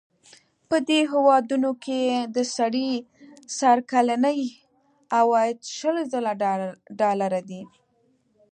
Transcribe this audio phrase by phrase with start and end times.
[0.69, 2.01] په دې هېوادونو کې
[2.35, 2.89] د سړي
[3.57, 4.39] سر کلنی
[5.15, 6.31] عاید شل زره
[6.99, 7.61] ډالره دی.